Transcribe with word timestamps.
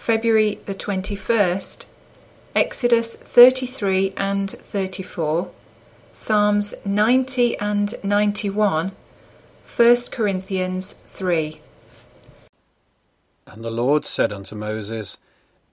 February 0.00 0.58
the 0.64 0.74
21st, 0.74 1.84
Exodus 2.56 3.16
33 3.16 4.14
and 4.16 4.50
34, 4.50 5.50
Psalms 6.14 6.72
90 6.86 7.58
and 7.58 7.94
91, 8.02 8.92
1 9.76 9.96
Corinthians 10.10 10.94
3. 10.94 11.60
And 13.46 13.62
the 13.62 13.70
Lord 13.70 14.06
said 14.06 14.32
unto 14.32 14.56
Moses, 14.56 15.18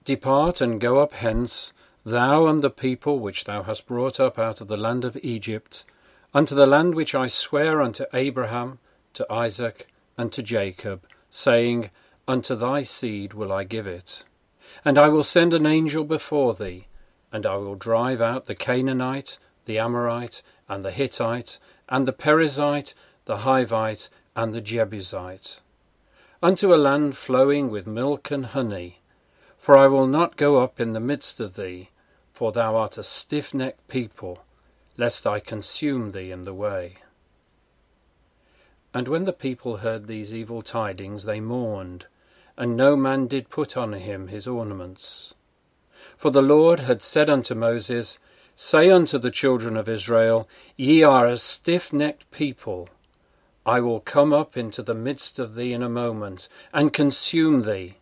Depart 0.04 0.60
and 0.60 0.78
go 0.78 0.98
up 0.98 1.14
hence, 1.14 1.72
thou 2.04 2.48
and 2.48 2.60
the 2.60 2.68
people 2.68 3.18
which 3.20 3.44
thou 3.44 3.62
hast 3.62 3.86
brought 3.86 4.20
up 4.20 4.38
out 4.38 4.60
of 4.60 4.68
the 4.68 4.76
land 4.76 5.06
of 5.06 5.16
Egypt, 5.22 5.86
unto 6.34 6.54
the 6.54 6.66
land 6.66 6.94
which 6.94 7.14
I 7.14 7.28
swear 7.28 7.80
unto 7.80 8.04
Abraham, 8.12 8.78
to 9.14 9.32
Isaac, 9.32 9.88
and 10.18 10.30
to 10.32 10.42
Jacob, 10.42 11.06
saying, 11.30 11.88
Unto 12.28 12.54
thy 12.54 12.82
seed 12.82 13.32
will 13.32 13.50
I 13.50 13.64
give 13.64 13.86
it. 13.86 14.24
And 14.84 14.98
I 14.98 15.08
will 15.08 15.22
send 15.22 15.54
an 15.54 15.64
angel 15.64 16.04
before 16.04 16.52
thee, 16.52 16.86
and 17.32 17.46
I 17.46 17.56
will 17.56 17.74
drive 17.74 18.20
out 18.20 18.44
the 18.44 18.54
Canaanite, 18.54 19.38
the 19.64 19.78
Amorite, 19.78 20.42
and 20.68 20.82
the 20.82 20.90
Hittite, 20.90 21.58
and 21.88 22.06
the 22.06 22.12
Perizzite, 22.12 22.92
the 23.24 23.38
Hivite, 23.38 24.10
and 24.36 24.54
the 24.54 24.60
Jebusite, 24.60 25.60
unto 26.42 26.74
a 26.74 26.76
land 26.76 27.16
flowing 27.16 27.70
with 27.70 27.86
milk 27.86 28.30
and 28.30 28.44
honey. 28.44 29.00
For 29.56 29.74
I 29.74 29.86
will 29.86 30.06
not 30.06 30.36
go 30.36 30.58
up 30.58 30.78
in 30.78 30.92
the 30.92 31.00
midst 31.00 31.40
of 31.40 31.56
thee, 31.56 31.88
for 32.30 32.52
thou 32.52 32.76
art 32.76 32.98
a 32.98 33.02
stiff 33.02 33.54
necked 33.54 33.88
people, 33.88 34.44
lest 34.98 35.26
I 35.26 35.40
consume 35.40 36.12
thee 36.12 36.30
in 36.30 36.42
the 36.42 36.52
way. 36.52 36.98
And 38.92 39.08
when 39.08 39.24
the 39.24 39.32
people 39.32 39.78
heard 39.78 40.06
these 40.06 40.34
evil 40.34 40.60
tidings, 40.60 41.24
they 41.24 41.40
mourned, 41.40 42.06
and 42.58 42.76
no 42.76 42.96
man 42.96 43.28
did 43.28 43.48
put 43.48 43.76
on 43.76 43.92
him 43.92 44.26
his 44.26 44.48
ornaments. 44.48 45.32
For 46.16 46.30
the 46.32 46.42
Lord 46.42 46.80
had 46.80 47.00
said 47.00 47.30
unto 47.30 47.54
Moses, 47.54 48.18
Say 48.56 48.90
unto 48.90 49.16
the 49.16 49.30
children 49.30 49.76
of 49.76 49.88
Israel, 49.88 50.48
Ye 50.76 51.04
are 51.04 51.24
a 51.24 51.38
stiff 51.38 51.92
necked 51.92 52.28
people. 52.32 52.88
I 53.64 53.78
will 53.78 54.00
come 54.00 54.32
up 54.32 54.56
into 54.56 54.82
the 54.82 54.94
midst 54.94 55.38
of 55.38 55.54
thee 55.54 55.72
in 55.72 55.84
a 55.84 55.88
moment, 55.88 56.48
and 56.72 56.92
consume 56.92 57.62
thee. 57.62 57.98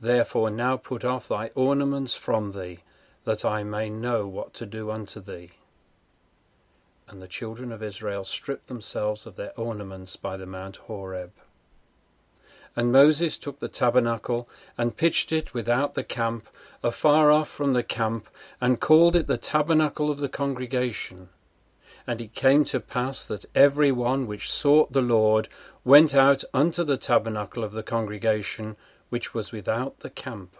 Therefore 0.00 0.50
now 0.50 0.76
put 0.76 1.04
off 1.04 1.28
thy 1.28 1.52
ornaments 1.54 2.16
from 2.16 2.50
thee, 2.50 2.80
that 3.22 3.44
I 3.44 3.62
may 3.62 3.88
know 3.90 4.26
what 4.26 4.54
to 4.54 4.66
do 4.66 4.90
unto 4.90 5.20
thee. 5.20 5.52
And 7.06 7.22
the 7.22 7.28
children 7.28 7.70
of 7.70 7.80
Israel 7.80 8.24
stripped 8.24 8.66
themselves 8.66 9.24
of 9.24 9.36
their 9.36 9.56
ornaments 9.56 10.16
by 10.16 10.36
the 10.36 10.46
Mount 10.46 10.78
Horeb. 10.78 11.30
And 12.76 12.90
Moses 12.90 13.38
took 13.38 13.60
the 13.60 13.68
tabernacle, 13.68 14.48
and 14.76 14.96
pitched 14.96 15.30
it 15.32 15.54
without 15.54 15.94
the 15.94 16.02
camp, 16.02 16.48
afar 16.82 17.30
off 17.30 17.48
from 17.48 17.72
the 17.72 17.82
camp, 17.82 18.28
and 18.60 18.80
called 18.80 19.14
it 19.14 19.26
the 19.26 19.38
tabernacle 19.38 20.10
of 20.10 20.18
the 20.18 20.28
congregation. 20.28 21.28
And 22.06 22.20
it 22.20 22.34
came 22.34 22.64
to 22.66 22.80
pass 22.80 23.24
that 23.26 23.46
every 23.54 23.92
one 23.92 24.26
which 24.26 24.50
sought 24.50 24.92
the 24.92 25.00
Lord 25.00 25.48
went 25.84 26.14
out 26.14 26.42
unto 26.52 26.84
the 26.84 26.96
tabernacle 26.96 27.62
of 27.62 27.72
the 27.72 27.82
congregation, 27.82 28.76
which 29.08 29.34
was 29.34 29.52
without 29.52 30.00
the 30.00 30.10
camp. 30.10 30.56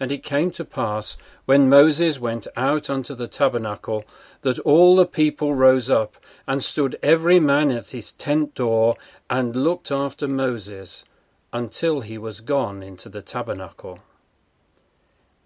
And 0.00 0.10
it 0.10 0.24
came 0.24 0.50
to 0.52 0.64
pass, 0.64 1.16
when 1.44 1.68
Moses 1.68 2.18
went 2.18 2.46
out 2.56 2.88
unto 2.88 3.14
the 3.14 3.28
tabernacle, 3.28 4.04
that 4.40 4.58
all 4.60 4.96
the 4.96 5.06
people 5.06 5.54
rose 5.54 5.90
up, 5.90 6.16
and 6.46 6.62
stood 6.62 6.98
every 7.02 7.38
man 7.38 7.70
at 7.70 7.90
his 7.90 8.12
tent 8.12 8.54
door, 8.54 8.96
and 9.28 9.54
looked 9.54 9.90
after 9.90 10.26
Moses, 10.26 11.04
until 11.52 12.00
he 12.00 12.16
was 12.18 12.40
gone 12.40 12.82
into 12.82 13.08
the 13.08 13.22
tabernacle. 13.22 14.00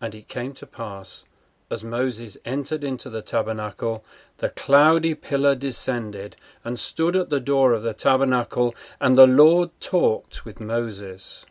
And 0.01 0.15
it 0.15 0.29
came 0.29 0.53
to 0.55 0.67
pass, 0.67 1.25
as 1.69 1.83
Moses 1.83 2.39
entered 2.45 2.85
into 2.85 3.11
the 3.11 3.23
tabernacle, 3.23 4.05
the 4.39 4.51
cloudy 4.51 5.15
pillar 5.15 5.57
descended, 5.57 6.37
and 6.65 6.79
stood 6.79 7.17
at 7.17 7.29
the 7.29 7.41
door 7.41 7.73
of 7.73 7.83
the 7.83 7.95
tabernacle, 7.95 8.75
and 9.01 9.17
the 9.17 9.27
Lord 9.27 9.71
talked 9.81 10.45
with 10.45 10.61
Moses. 10.61 11.45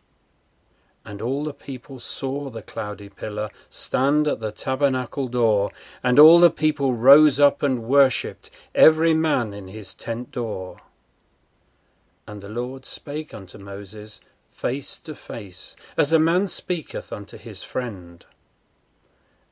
And 1.06 1.22
all 1.22 1.44
the 1.44 1.54
people 1.54 2.00
saw 2.00 2.50
the 2.50 2.64
cloudy 2.64 3.10
pillar 3.10 3.52
stand 3.70 4.28
at 4.28 4.40
the 4.40 4.52
tabernacle 4.52 5.28
door, 5.28 5.70
and 6.04 6.18
all 6.18 6.40
the 6.40 6.50
people 6.50 6.94
rose 6.94 7.40
up 7.40 7.62
and 7.62 7.84
worshipped, 7.84 8.50
every 8.74 9.14
man 9.14 9.54
in 9.54 9.68
his 9.68 9.94
tent 9.94 10.32
door. 10.32 10.82
And 12.28 12.42
the 12.42 12.50
Lord 12.50 12.86
spake 12.86 13.36
unto 13.36 13.60
Moses 13.60 14.20
face 14.50 14.98
to 15.00 15.14
face, 15.14 15.76
as 15.96 16.12
a 16.12 16.18
man 16.18 16.48
speaketh 16.48 17.14
unto 17.14 17.38
his 17.38 17.62
friend. 17.64 18.26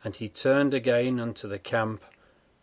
And 0.04 0.16
he 0.16 0.30
turned 0.30 0.74
again 0.74 1.20
unto 1.20 1.48
the 1.48 1.60
camp, 1.60 2.04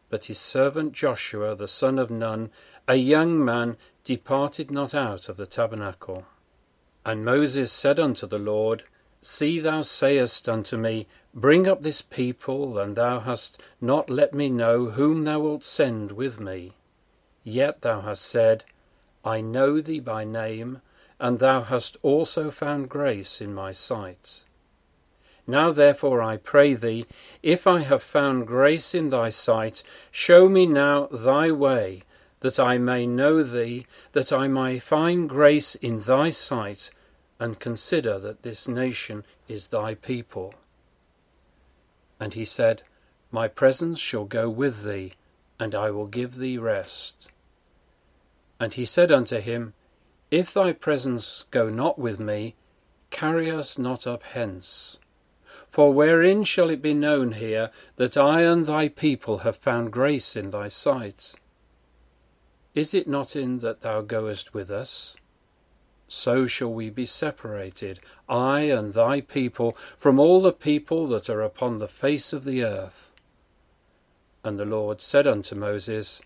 but 0.09 0.25
his 0.25 0.39
servant 0.39 0.95
Joshua 0.95 1.55
the 1.55 1.69
son 1.69 1.97
of 1.97 2.11
Nun, 2.11 2.51
a 2.89 2.97
young 2.97 3.45
man, 3.45 3.77
departed 4.03 4.73
not 4.73 4.95
out 4.95 5.29
of 5.29 5.37
the 5.37 5.47
tabernacle. 5.47 6.25
And 7.05 7.25
Moses 7.25 7.73
said 7.73 7.99
unto 7.99 8.27
the 8.27 8.39
Lord, 8.39 8.85
See, 9.23 9.59
thou 9.61 9.83
sayest 9.83 10.49
unto 10.49 10.77
me, 10.77 11.07
Bring 11.35 11.69
up 11.69 11.83
this 11.83 12.03
people, 12.03 12.79
and 12.79 12.97
thou 12.97 13.21
hast 13.21 13.63
not 13.81 14.11
let 14.11 14.35
me 14.35 14.49
know 14.49 14.87
whom 14.87 15.25
thou 15.25 15.41
wilt 15.41 15.65
send 15.65 16.13
with 16.13 16.41
me. 16.41 16.75
Yet 17.45 17.83
thou 17.83 18.01
hast 18.01 18.25
said, 18.25 18.65
I 19.25 19.41
know 19.41 19.81
thee 19.81 20.01
by 20.01 20.25
name, 20.25 20.83
and 21.19 21.39
thou 21.39 21.63
hast 21.63 21.97
also 22.03 22.51
found 22.51 22.89
grace 22.89 23.41
in 23.41 23.55
my 23.55 23.73
sight. 23.73 24.45
Now 25.47 25.71
therefore 25.71 26.23
I 26.23 26.37
pray 26.37 26.75
thee, 26.75 27.07
if 27.43 27.67
I 27.67 27.81
have 27.81 28.03
found 28.03 28.47
grace 28.47 28.95
in 28.95 29.11
thy 29.11 29.29
sight, 29.31 29.83
show 30.11 30.49
me 30.49 30.67
now 30.67 31.07
thy 31.07 31.51
way, 31.51 32.03
that 32.41 32.59
I 32.59 32.79
may 32.79 33.07
know 33.07 33.43
thee, 33.43 33.87
that 34.13 34.33
I 34.33 34.49
may 34.49 34.79
find 34.79 35.29
grace 35.29 35.75
in 35.77 36.01
thy 36.01 36.31
sight, 36.31 36.91
and 37.39 37.59
consider 37.59 38.19
that 38.19 38.43
this 38.43 38.67
nation 38.67 39.25
is 39.49 39.69
thy 39.69 39.95
people. 39.95 40.55
And 42.19 42.35
he 42.35 42.45
said, 42.45 42.83
My 43.31 43.49
presence 43.49 43.99
shall 43.99 44.25
go 44.25 44.49
with 44.49 44.85
thee, 44.85 45.15
and 45.59 45.75
I 45.75 45.91
will 45.91 46.07
give 46.07 46.37
thee 46.37 46.59
rest. 46.59 47.31
And 48.59 48.75
he 48.75 48.85
said 48.85 49.11
unto 49.11 49.41
him, 49.41 49.73
If 50.31 50.53
thy 50.53 50.73
presence 50.73 51.47
go 51.51 51.71
not 51.71 51.99
with 51.99 52.21
me, 52.21 52.55
carry 53.11 53.51
us 53.51 53.79
not 53.79 54.07
up 54.07 54.23
hence. 54.23 54.99
For 55.71 55.93
wherein 55.93 56.45
shall 56.45 56.69
it 56.69 56.83
be 56.83 56.95
known 56.95 57.33
here 57.33 57.71
that 57.97 58.17
I 58.17 58.43
and 58.43 58.67
thy 58.67 58.89
people 58.89 59.39
have 59.39 59.57
found 59.57 59.93
grace 59.93 60.37
in 60.37 60.51
thy 60.51 60.69
sight? 60.69 61.35
Is 62.75 62.95
it 62.95 63.09
not 63.09 63.35
in 63.35 63.59
that 63.61 63.81
thou 63.81 64.01
goest 64.03 64.55
with 64.55 64.71
us? 64.71 65.17
so 66.13 66.45
shall 66.45 66.73
we 66.73 66.91
be 66.91 67.07
separated, 67.07 68.01
I 68.29 68.63
and 68.63 68.93
thy 68.93 69.21
people, 69.21 69.77
from 69.97 70.19
all 70.19 70.43
the 70.43 70.53
people 70.53 71.07
that 71.07 71.31
are 71.31 71.41
upon 71.41 71.77
the 71.77 71.87
face 71.87 72.33
of 72.33 72.43
the 72.43 72.65
earth. 72.65 73.15
And 74.43 74.59
the 74.59 74.65
Lord 74.65 75.01
said 75.01 75.29
unto 75.29 75.55
Moses, 75.55 76.21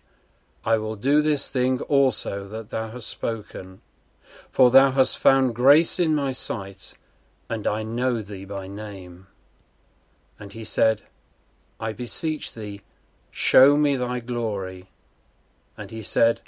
I 0.65 0.79
will 0.79 0.95
do 0.95 1.21
this 1.21 1.49
thing 1.49 1.81
also 1.81 2.47
that 2.47 2.71
thou 2.71 2.89
hast 2.89 3.07
spoken, 3.07 3.81
for 4.49 4.71
thou 4.71 4.89
hast 4.89 5.19
found 5.19 5.53
grace 5.53 5.99
in 5.99 6.15
my 6.15 6.31
sight, 6.31 6.95
and 7.47 7.67
I 7.67 7.83
know 7.83 8.23
thee 8.23 8.45
by 8.45 8.65
name. 8.65 9.27
And 10.39 10.53
he 10.53 10.63
said, 10.63 11.03
I 11.79 11.93
beseech 11.93 12.53
thee, 12.55 12.81
show 13.29 13.77
me 13.77 13.95
thy 13.97 14.19
glory. 14.19 14.89
And 15.77 15.91
he 15.91 16.01
said, 16.01 16.41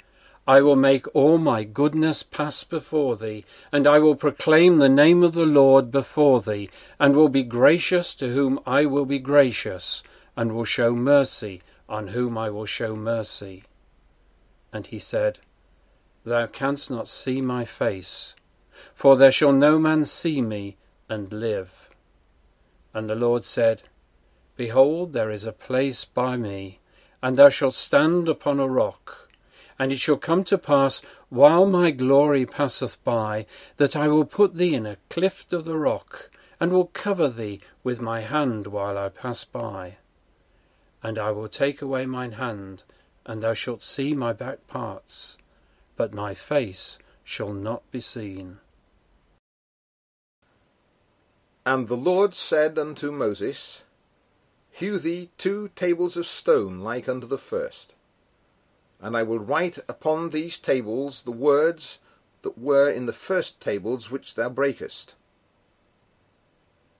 I 0.46 0.62
will 0.62 0.76
make 0.76 1.14
all 1.14 1.36
my 1.36 1.62
goodness 1.62 2.22
pass 2.22 2.64
before 2.64 3.16
thee, 3.16 3.44
and 3.70 3.86
I 3.86 3.98
will 3.98 4.16
proclaim 4.16 4.78
the 4.78 4.88
name 4.88 5.22
of 5.22 5.34
the 5.34 5.44
Lord 5.44 5.90
before 5.90 6.40
thee, 6.40 6.70
and 6.98 7.14
will 7.14 7.28
be 7.28 7.42
gracious 7.42 8.14
to 8.14 8.32
whom 8.32 8.58
I 8.66 8.86
will 8.86 9.04
be 9.04 9.18
gracious, 9.18 10.02
and 10.36 10.54
will 10.54 10.64
show 10.64 10.94
mercy 10.94 11.60
on 11.86 12.08
whom 12.08 12.38
I 12.38 12.48
will 12.48 12.64
show 12.64 12.96
mercy. 12.96 13.64
And 14.72 14.86
he 14.86 14.98
said, 14.98 15.38
Thou 16.24 16.46
canst 16.46 16.90
not 16.90 17.08
see 17.08 17.42
my 17.42 17.66
face, 17.66 18.34
for 18.94 19.16
there 19.16 19.32
shall 19.32 19.52
no 19.52 19.78
man 19.78 20.06
see 20.06 20.40
me 20.40 20.78
and 21.08 21.32
live. 21.32 21.90
And 22.94 23.08
the 23.08 23.14
Lord 23.14 23.44
said, 23.44 23.82
Behold, 24.56 25.12
there 25.12 25.30
is 25.30 25.44
a 25.44 25.52
place 25.52 26.04
by 26.04 26.36
me, 26.36 26.80
and 27.22 27.36
thou 27.36 27.48
shalt 27.48 27.74
stand 27.74 28.28
upon 28.28 28.60
a 28.60 28.68
rock. 28.68 29.30
And 29.78 29.92
it 29.92 29.98
shall 29.98 30.16
come 30.16 30.44
to 30.44 30.58
pass, 30.58 31.02
while 31.28 31.66
my 31.66 31.90
glory 31.90 32.44
passeth 32.46 33.02
by, 33.04 33.46
that 33.76 33.94
I 33.94 34.08
will 34.08 34.24
put 34.24 34.54
thee 34.54 34.74
in 34.74 34.86
a 34.86 34.96
clift 35.08 35.52
of 35.52 35.64
the 35.64 35.76
rock, 35.76 36.30
and 36.60 36.72
will 36.72 36.86
cover 36.86 37.28
thee 37.28 37.60
with 37.84 38.00
my 38.00 38.20
hand 38.20 38.66
while 38.66 38.98
I 38.98 39.08
pass 39.08 39.44
by. 39.44 39.96
And 41.02 41.18
I 41.18 41.30
will 41.30 41.48
take 41.48 41.80
away 41.80 42.06
mine 42.06 42.32
hand, 42.32 42.82
and 43.24 43.42
thou 43.42 43.54
shalt 43.54 43.82
see 43.82 44.14
my 44.14 44.32
back 44.32 44.66
parts, 44.66 45.38
but 45.96 46.12
my 46.12 46.34
face 46.34 46.98
shall 47.22 47.52
not 47.52 47.88
be 47.92 48.00
seen. 48.00 48.58
And 51.64 51.86
the 51.86 51.96
Lord 51.96 52.34
said 52.34 52.78
unto 52.78 53.12
Moses, 53.12 53.84
Hew 54.78 54.98
thee 54.98 55.30
two 55.38 55.70
tables 55.74 56.16
of 56.16 56.24
stone 56.24 56.78
like 56.78 57.08
unto 57.08 57.26
the 57.26 57.36
first. 57.36 57.94
And 59.00 59.16
I 59.16 59.24
will 59.24 59.40
write 59.40 59.78
upon 59.88 60.30
these 60.30 60.56
tables 60.56 61.22
the 61.22 61.32
words 61.32 61.98
that 62.42 62.56
were 62.56 62.88
in 62.88 63.06
the 63.06 63.12
first 63.12 63.60
tables 63.60 64.10
which 64.10 64.36
thou 64.36 64.48
breakest. 64.48 65.16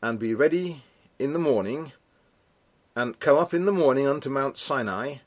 And 0.02 0.18
be 0.18 0.34
ready 0.34 0.82
in 1.20 1.34
the 1.34 1.38
morning, 1.38 1.92
and 2.96 3.20
come 3.20 3.36
up 3.36 3.54
in 3.54 3.64
the 3.64 3.72
morning 3.72 4.08
unto 4.08 4.28
Mount 4.28 4.58
Sinai, 4.58 5.18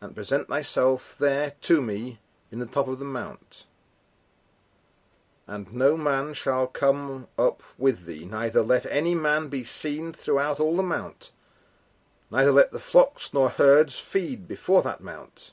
and 0.00 0.14
present 0.14 0.46
thyself 0.46 1.16
there 1.18 1.54
to 1.62 1.82
me 1.82 2.20
in 2.52 2.60
the 2.60 2.66
top 2.66 2.86
of 2.86 3.00
the 3.00 3.04
mount 3.04 3.66
and 5.46 5.72
no 5.72 5.96
man 5.96 6.32
shall 6.32 6.66
come 6.66 7.26
up 7.36 7.62
with 7.76 8.06
thee, 8.06 8.24
neither 8.24 8.62
let 8.62 8.86
any 8.90 9.14
man 9.14 9.48
be 9.48 9.64
seen 9.64 10.12
throughout 10.12 10.60
all 10.60 10.76
the 10.76 10.82
mount, 10.82 11.32
neither 12.32 12.50
let 12.50 12.72
the 12.72 12.80
flocks 12.80 13.34
nor 13.34 13.50
herds 13.50 13.98
feed 13.98 14.48
before 14.48 14.82
that 14.82 15.02
mount. 15.02 15.52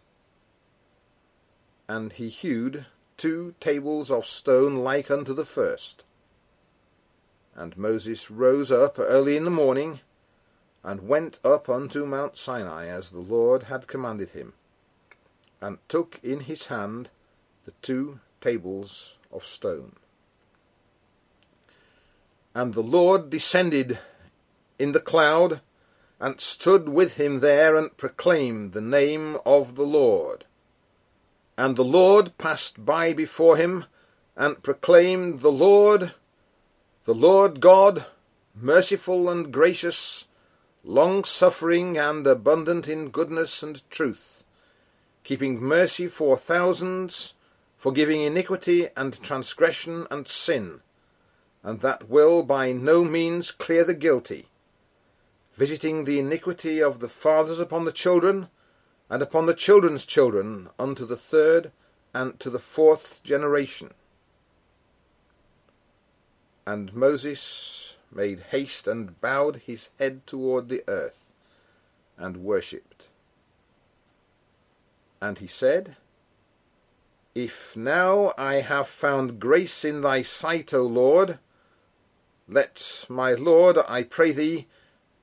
And 1.89 2.13
he 2.13 2.29
hewed 2.29 2.85
two 3.17 3.53
tables 3.59 4.09
of 4.09 4.25
stone 4.25 4.77
like 4.77 5.11
unto 5.11 5.33
the 5.33 5.45
first. 5.45 6.05
And 7.53 7.77
Moses 7.77 8.31
rose 8.31 8.71
up 8.71 8.97
early 8.97 9.35
in 9.35 9.43
the 9.43 9.51
morning, 9.51 9.99
and 10.81 11.09
went 11.09 11.39
up 11.43 11.67
unto 11.67 12.05
Mount 12.05 12.37
Sinai, 12.37 12.87
as 12.87 13.09
the 13.09 13.19
Lord 13.19 13.63
had 13.63 13.87
commanded 13.87 14.29
him, 14.29 14.53
and 15.59 15.79
took 15.89 16.21
in 16.23 16.41
his 16.41 16.67
hand 16.67 17.09
the 17.65 17.73
two 17.81 18.21
tables 18.39 19.17
of 19.29 19.43
stone. 19.43 19.97
And 22.55 22.73
the 22.73 22.81
Lord 22.81 23.29
descended 23.29 23.99
in 24.77 24.93
the 24.93 25.01
cloud, 25.01 25.59
and 26.19 26.41
stood 26.41 26.89
with 26.89 27.17
him 27.17 27.39
there, 27.39 27.75
and 27.75 27.95
proclaimed 27.95 28.73
the 28.73 28.81
name 28.81 29.37
of 29.45 29.75
the 29.75 29.85
Lord. 29.85 30.45
And 31.57 31.75
the 31.75 31.83
Lord 31.85 32.37
passed 32.37 32.85
by 32.85 33.13
before 33.13 33.55
him, 33.55 33.85
and 34.35 34.61
proclaimed, 34.61 35.39
The 35.39 35.51
Lord, 35.51 36.13
the 37.05 37.15
Lord 37.15 37.61
God, 37.61 38.05
merciful 38.53 39.29
and 39.29 39.51
gracious, 39.51 40.25
long 40.83 41.23
suffering 41.23 41.97
and 41.97 42.27
abundant 42.27 42.87
in 42.87 43.09
goodness 43.09 43.63
and 43.63 43.89
truth, 43.89 44.43
keeping 45.23 45.61
mercy 45.61 46.07
for 46.07 46.37
thousands, 46.37 47.35
forgiving 47.77 48.21
iniquity 48.21 48.87
and 48.97 49.21
transgression 49.23 50.05
and 50.11 50.27
sin, 50.27 50.81
and 51.63 51.79
that 51.79 52.09
will 52.09 52.43
by 52.43 52.73
no 52.73 53.05
means 53.05 53.51
clear 53.51 53.85
the 53.85 53.93
guilty, 53.93 54.48
visiting 55.59 56.05
the 56.05 56.17
iniquity 56.17 56.81
of 56.81 57.01
the 57.01 57.09
fathers 57.09 57.59
upon 57.59 57.83
the 57.83 57.91
children, 57.91 58.47
and 59.09 59.21
upon 59.21 59.45
the 59.45 59.53
children's 59.53 60.05
children 60.05 60.69
unto 60.79 61.05
the 61.05 61.17
third 61.17 61.69
and 62.13 62.39
to 62.39 62.49
the 62.49 62.59
fourth 62.59 63.21
generation. 63.23 63.91
And 66.65 66.93
Moses 66.93 67.97
made 68.09 68.39
haste 68.51 68.87
and 68.87 69.19
bowed 69.19 69.57
his 69.57 69.89
head 69.99 70.25
toward 70.25 70.69
the 70.69 70.81
earth, 70.87 71.33
and 72.17 72.37
worshipped. 72.37 73.09
And 75.21 75.39
he 75.39 75.47
said, 75.47 75.97
if 77.35 77.75
now 77.75 78.31
I 78.37 78.61
have 78.61 78.87
found 78.87 79.41
grace 79.41 79.83
in 79.83 79.99
thy 79.99 80.21
sight, 80.21 80.73
O 80.73 80.83
Lord, 80.83 81.37
let 82.47 83.05
my 83.09 83.33
Lord, 83.33 83.77
I 83.89 84.03
pray 84.03 84.31
thee, 84.31 84.67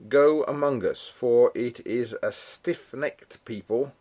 go 0.08 0.44
among 0.44 0.84
us, 0.84 1.06
for 1.06 1.52
it 1.54 1.87
is 1.87 2.16
a 2.22 2.32
stiff 2.32 2.93
necked 2.94 3.44
people, 3.44 3.93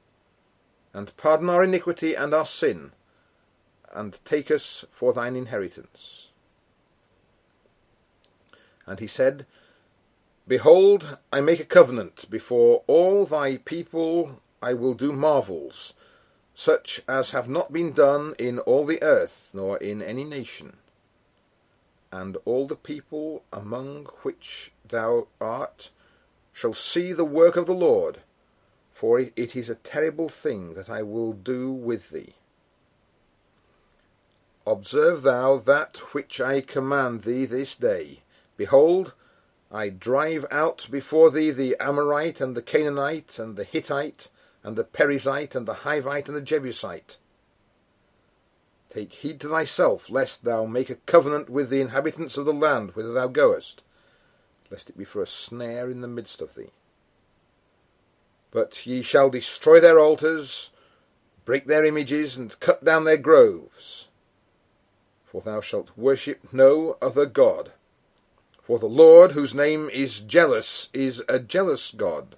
and 0.94 1.16
pardon 1.18 1.50
our 1.50 1.64
iniquity 1.64 2.14
and 2.16 2.34
our 2.34 2.46
sin, 2.46 2.92
and 3.94 4.20
take 4.26 4.52
us 4.52 4.86
for 4.92 5.14
thine 5.14 5.36
inheritance. 5.36 6.30
And 8.86 9.00
he 9.00 9.08
said, 9.08 9.46
Behold, 10.48 11.18
I 11.34 11.42
make 11.42 11.60
a 11.60 11.66
covenant 11.66 12.26
before 12.30 12.84
all 12.88 13.26
thy 13.26 13.58
people, 13.58 14.42
I 14.62 14.74
will 14.74 14.94
do 14.94 15.12
marvels 15.12 15.94
such 16.56 17.02
as 17.08 17.32
have 17.32 17.50
not 17.50 17.74
been 17.74 17.92
done 17.92 18.34
in 18.40 18.60
all 18.60 18.86
the 18.86 19.04
earth, 19.04 19.50
nor 19.54 19.78
in 19.78 20.02
any 20.02 20.24
nation. 20.24 20.78
And 22.12 22.38
all 22.46 22.68
the 22.68 22.76
people 22.76 23.44
among 23.52 24.06
which 24.24 24.72
thou 24.88 25.28
art 25.42 25.92
shall 26.54 26.74
see 26.74 27.12
the 27.12 27.26
work 27.26 27.58
of 27.58 27.66
the 27.66 27.74
Lord, 27.74 28.20
for 28.94 29.20
it 29.20 29.56
is 29.56 29.70
a 29.70 29.76
terrible 29.76 30.30
thing 30.30 30.74
that 30.76 30.90
I 30.90 31.04
will 31.04 31.34
do 31.34 31.72
with 31.72 32.12
thee. 32.12 32.36
Observe 34.66 35.22
thou 35.22 35.58
that 35.58 35.98
which 36.14 36.42
I 36.42 36.62
command 36.62 37.22
thee 37.22 37.46
this 37.46 37.76
day. 37.76 38.22
Behold, 38.58 39.14
I 39.72 39.90
drive 39.90 40.46
out 40.50 40.88
before 40.90 41.30
thee 41.30 41.52
the 41.52 41.76
Amorite, 41.80 42.40
and 42.40 42.56
the 42.56 42.62
Canaanite, 42.62 43.38
and 43.38 43.58
the 43.58 43.64
Hittite, 43.64 44.30
and 44.64 44.76
the 44.76 44.86
Perizzite, 44.86 45.56
and 45.56 45.68
the 45.68 45.76
Hivite, 45.76 46.28
and 46.28 46.38
the 46.38 46.42
Jebusite. 46.42 47.18
Take 48.96 49.12
heed 49.12 49.42
to 49.42 49.50
thyself, 49.50 50.10
lest 50.10 50.46
thou 50.46 50.64
make 50.64 50.90
a 50.90 50.96
covenant 50.96 51.50
with 51.50 51.70
the 51.70 51.82
inhabitants 51.82 52.38
of 52.38 52.46
the 52.46 52.54
land 52.54 52.96
whither 52.96 53.12
thou 53.12 53.28
goest, 53.28 53.84
lest 54.72 54.90
it 54.90 54.98
be 54.98 55.04
for 55.04 55.22
a 55.22 55.28
snare 55.28 55.90
in 55.90 56.00
the 56.00 56.08
midst 56.08 56.42
of 56.42 56.56
thee. 56.56 56.72
But 58.52 58.86
ye 58.86 59.02
shall 59.02 59.30
destroy 59.30 59.82
their 59.82 60.00
altars, 60.00 60.72
break 61.44 61.66
their 61.66 61.84
images, 61.84 62.38
and 62.38 62.58
cut 62.62 62.86
down 62.86 63.04
their 63.04 63.18
groves. 63.18 64.08
For 65.26 65.42
thou 65.42 65.60
shalt 65.60 65.98
worship 65.98 66.54
no 66.54 66.98
other 67.02 67.26
God. 67.26 67.74
For 68.64 68.80
the 68.80 68.86
Lord, 68.86 69.34
whose 69.34 69.54
name 69.54 69.90
is 69.90 70.22
jealous, 70.22 70.88
is 70.94 71.22
a 71.28 71.38
jealous 71.38 71.92
God 71.92 72.38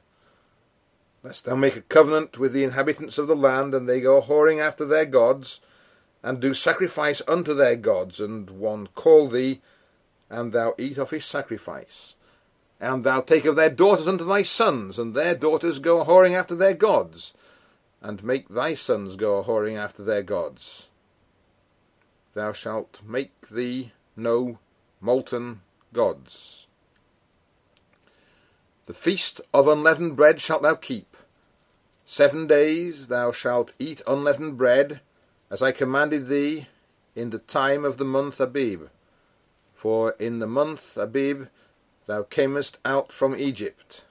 lest 1.24 1.46
thou 1.46 1.56
make 1.56 1.76
a 1.76 1.82
covenant 1.82 2.40
with 2.40 2.54
the 2.54 2.64
inhabitants 2.64 3.18
of 3.18 3.28
the 3.28 3.36
land, 3.36 3.76
and 3.76 3.88
they 3.88 4.00
go 4.00 4.22
whoring 4.22 4.62
after 4.62 4.86
their 4.86 5.06
gods, 5.06 5.60
and 6.28 6.42
do 6.42 6.54
sacrifice 6.54 7.22
unto 7.26 7.54
their 7.54 7.78
gods, 7.78 8.20
and 8.20 8.50
one 8.50 8.88
call 8.88 9.30
thee, 9.30 9.62
and 10.30 10.52
thou 10.52 10.76
eat 10.78 10.98
of 10.98 11.12
his 11.12 11.24
sacrifice. 11.24 12.18
And 12.82 13.06
thou 13.06 13.22
take 13.22 13.46
of 13.46 13.56
their 13.56 13.70
daughters 13.70 14.10
unto 14.10 14.26
thy 14.26 14.42
sons, 14.42 15.00
and 15.00 15.16
their 15.16 15.36
daughters 15.36 15.80
go 15.80 16.02
a 16.02 16.06
whoring 16.06 16.34
after 16.34 16.54
their 16.54 16.74
gods, 16.74 17.34
and 18.02 18.26
make 18.26 18.50
thy 18.50 18.74
sons 18.74 19.16
go 19.16 19.38
a 19.38 19.44
whoring 19.46 19.78
after 19.78 20.04
their 20.04 20.22
gods. 20.22 20.90
Thou 22.34 22.52
shalt 22.52 23.00
make 23.06 23.48
thee 23.48 23.94
no 24.18 24.60
molten 25.00 25.62
gods. 25.94 26.68
The 28.86 28.94
feast 28.94 29.40
of 29.54 29.70
unleavened 29.70 30.18
bread 30.18 30.42
shalt 30.42 30.64
thou 30.64 30.76
keep. 30.76 31.16
Seven 32.06 32.48
days 32.48 33.08
thou 33.08 33.32
shalt 33.32 33.72
eat 33.80 34.02
unleavened 34.06 34.58
bread, 34.58 35.00
as 35.50 35.62
I 35.62 35.72
commanded 35.72 36.28
thee, 36.28 36.68
in 37.16 37.32
the 37.32 37.40
time 37.40 37.84
of 37.84 37.98
the 37.98 38.06
month 38.06 38.40
Abib. 38.40 38.90
For 39.74 40.12
in 40.20 40.40
the 40.40 40.48
month 40.48 40.98
Abib 40.98 41.48
thou 42.06 42.24
camest 42.24 42.78
out 42.86 43.12
from 43.12 43.36
Egypt. 43.36 44.04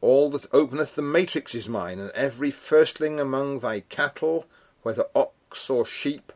All 0.00 0.30
that 0.30 0.52
openeth 0.52 0.94
the 0.94 1.02
matrix 1.02 1.54
is 1.54 1.68
mine, 1.68 1.98
and 1.98 2.10
every 2.10 2.50
firstling 2.50 3.18
among 3.18 3.60
thy 3.60 3.80
cattle, 3.80 4.46
whether 4.82 5.06
ox 5.14 5.70
or 5.70 5.86
sheep, 5.86 6.32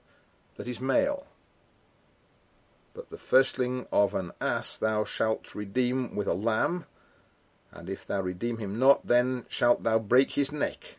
that 0.57 0.67
is 0.67 0.81
male. 0.81 1.27
But 2.95 3.11
the 3.11 3.19
firstling 3.19 3.87
of 3.93 4.15
an 4.15 4.33
ass 4.41 4.77
thou 4.77 5.05
shalt 5.05 5.55
redeem 5.55 6.17
with 6.17 6.27
a 6.27 6.35
lamb, 6.35 6.87
and 7.71 7.89
if 7.89 8.07
thou 8.07 8.23
redeem 8.23 8.59
him 8.59 8.79
not, 8.79 9.07
then 9.07 9.45
shalt 9.49 9.83
thou 9.83 9.99
break 9.99 10.33
his 10.33 10.51
neck. 10.51 10.98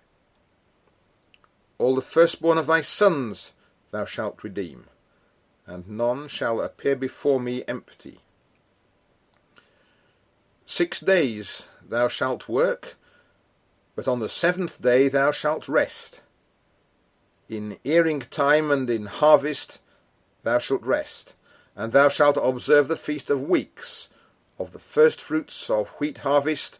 All 1.79 1.95
the 1.95 2.01
firstborn 2.01 2.57
of 2.57 2.67
thy 2.67 2.81
sons 2.81 3.53
thou 3.91 4.03
shalt 4.03 4.43
redeem, 4.43 4.87
and 5.65 5.87
none 5.87 6.27
shall 6.27 6.59
appear 6.61 6.95
before 6.95 7.39
me 7.39 7.63
empty. 7.69 8.19
Six 10.65 10.99
days 10.99 11.67
thou 11.81 12.09
shalt 12.09 12.49
work, 12.49 12.95
but 13.95 14.07
on 14.09 14.19
the 14.19 14.29
seventh 14.29 14.81
day 14.81 15.07
thou 15.07 15.31
shalt 15.31 15.69
rest. 15.69 16.19
In 17.47 17.79
earing 17.83 18.19
time 18.19 18.69
and 18.71 18.89
in 18.89 19.07
harvest 19.07 19.79
thou 20.43 20.59
shalt 20.59 20.83
rest, 20.83 21.33
and 21.75 21.93
thou 21.93 22.09
shalt 22.09 22.37
observe 22.37 22.89
the 22.89 22.97
feast 22.97 23.29
of 23.29 23.41
weeks, 23.41 24.09
of 24.59 24.73
the 24.73 24.79
firstfruits 24.79 25.69
of 25.69 25.87
wheat 25.99 26.19
harvest, 26.19 26.79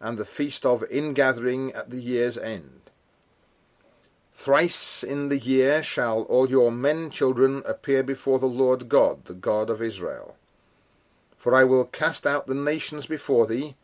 and 0.00 0.16
the 0.16 0.24
feast 0.24 0.64
of 0.64 0.82
ingathering 0.90 1.72
at 1.72 1.90
the 1.90 2.00
year's 2.00 2.38
end. 2.38 2.89
Thrice 4.42 5.04
in 5.04 5.28
the 5.28 5.36
year 5.36 5.82
shall 5.82 6.22
all 6.22 6.48
your 6.48 6.72
men 6.72 7.10
children 7.10 7.62
appear 7.66 8.02
before 8.02 8.38
the 8.38 8.46
Lord 8.46 8.88
God, 8.88 9.26
the 9.26 9.34
God 9.34 9.68
of 9.68 9.82
Israel. 9.82 10.34
For 11.36 11.54
I 11.54 11.64
will 11.64 11.84
cast 11.84 12.26
out 12.26 12.46
the 12.46 12.54
nations 12.54 13.06
before 13.06 13.46
thee, 13.46 13.76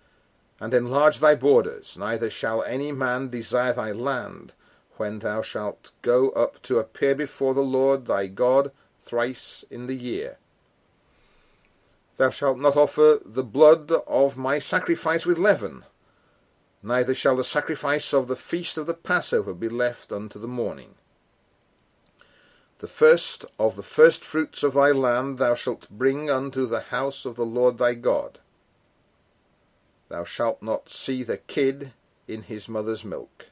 and 0.59 0.73
enlarge 0.73 1.19
thy 1.19 1.35
borders, 1.35 1.99
neither 1.99 2.31
shall 2.31 2.63
any 2.63 2.91
man 2.91 3.29
desire 3.29 3.75
thy 3.75 3.93
land, 3.93 4.55
when 4.97 5.19
thou 5.19 5.43
shalt 5.43 5.93
go 6.01 6.31
up 6.31 6.63
to 6.63 6.79
appear 6.79 7.15
before 7.15 7.53
the 7.53 7.61
Lord 7.61 8.07
thy 8.07 8.27
God 8.27 8.73
thrice 8.99 9.63
in 9.71 9.89
the 9.89 9.95
year. 9.95 10.39
Thou 12.17 12.31
shalt 12.31 12.59
not 12.59 12.79
offer 12.79 13.19
the 13.23 13.45
blood 13.45 13.93
of 14.07 14.39
my 14.39 14.59
sacrifice 14.59 15.27
with 15.27 15.37
leaven, 15.37 15.85
neither 16.87 17.17
shall 17.17 17.35
the 17.35 17.43
sacrifice 17.43 18.15
of 18.15 18.29
the 18.29 18.37
feast 18.37 18.79
of 18.79 18.87
the 18.87 18.95
Passover 18.95 19.53
be 19.53 19.69
left 19.69 20.13
unto 20.13 20.39
the 20.39 20.47
morning. 20.47 20.95
The 22.79 22.87
first 22.87 23.45
of 23.59 23.75
the 23.75 23.83
firstfruits 23.83 24.63
of 24.63 24.75
thy 24.75 24.93
land 24.93 25.39
thou 25.39 25.57
shalt 25.57 25.91
bring 25.91 26.31
unto 26.31 26.65
the 26.65 26.83
house 26.83 27.25
of 27.25 27.35
the 27.35 27.45
Lord 27.45 27.79
thy 27.79 27.95
God. 27.95 28.39
Thou 30.09 30.23
shalt 30.23 30.63
not 30.63 30.89
see 30.89 31.25
the 31.25 31.39
kid 31.39 31.91
in 32.29 32.43
his 32.43 32.69
mother's 32.69 33.05
milk. 33.05 33.47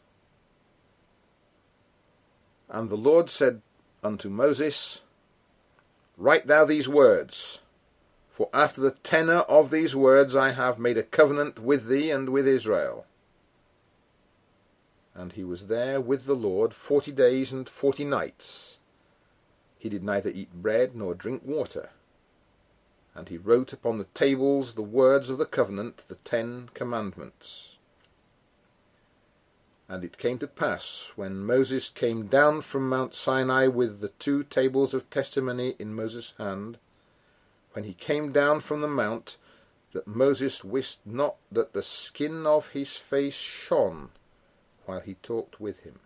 And 2.68 2.88
the 2.88 2.96
Lord 2.96 3.30
said 3.30 3.62
unto 4.04 4.28
Moses, 4.28 5.02
Write 6.16 6.46
thou 6.46 6.64
these 6.64 6.88
words, 6.88 7.62
for 8.30 8.48
after 8.54 8.80
the 8.80 8.92
tenor 8.92 9.38
of 9.48 9.72
these 9.72 9.96
words 9.96 10.36
I 10.36 10.52
have 10.52 10.78
made 10.78 10.98
a 10.98 11.02
covenant 11.02 11.58
with 11.58 11.88
thee 11.88 12.12
and 12.12 12.28
with 12.28 12.46
Israel. 12.46 13.06
And 15.14 15.32
he 15.32 15.44
was 15.44 15.68
there 15.68 16.00
with 16.00 16.26
the 16.26 16.34
Lord 16.34 16.74
forty 16.74 17.12
days 17.12 17.52
and 17.52 17.68
forty 17.68 18.04
nights. 18.04 18.78
He 19.78 19.88
did 19.88 20.02
neither 20.02 20.30
eat 20.30 20.52
bread 20.52 20.96
nor 20.96 21.14
drink 21.14 21.42
water. 21.44 21.90
And 23.14 23.28
he 23.28 23.36
wrote 23.36 23.72
upon 23.72 23.98
the 23.98 24.08
tables 24.12 24.74
the 24.74 24.82
words 24.82 25.30
of 25.30 25.38
the 25.38 25.46
covenant, 25.46 26.02
the 26.08 26.16
Ten 26.16 26.68
Commandments. 26.74 27.76
And 29.88 30.02
it 30.02 30.18
came 30.18 30.38
to 30.38 30.48
pass, 30.48 31.12
when 31.14 31.44
Moses 31.44 31.90
came 31.90 32.26
down 32.26 32.62
from 32.62 32.88
Mount 32.88 33.14
Sinai 33.14 33.66
with 33.68 34.00
the 34.00 34.08
two 34.08 34.42
tables 34.42 34.94
of 34.94 35.10
testimony 35.10 35.76
in 35.78 35.94
Moses' 35.94 36.32
hand, 36.38 36.78
when 37.72 37.84
he 37.84 37.92
came 37.92 38.32
down 38.32 38.60
from 38.60 38.80
the 38.80 38.88
mount, 38.88 39.36
that 39.92 40.08
Moses 40.08 40.64
wist 40.64 41.00
not 41.04 41.36
that 41.52 41.72
the 41.72 41.82
skin 41.82 42.46
of 42.46 42.70
his 42.70 42.96
face 42.96 43.36
shone 43.36 44.08
while 44.86 45.00
he 45.00 45.14
talked 45.14 45.60
with 45.60 45.80
him. 45.80 46.00